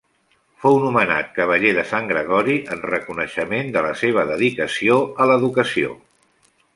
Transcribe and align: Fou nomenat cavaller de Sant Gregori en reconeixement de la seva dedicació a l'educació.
Fou 0.61 0.77
nomenat 0.83 1.27
cavaller 1.33 1.73
de 1.79 1.83
Sant 1.89 2.07
Gregori 2.13 2.55
en 2.75 2.81
reconeixement 2.93 3.69
de 3.77 3.83
la 3.89 3.91
seva 4.01 4.23
dedicació 4.31 4.97
a 5.23 5.29
l'educació. 5.33 5.93